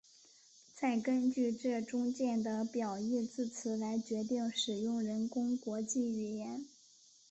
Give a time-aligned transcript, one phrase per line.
[0.73, 6.65] 再根据这中介的表义字词来决定使用人工国际语言。